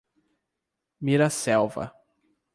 [1.05, 1.93] Miraselva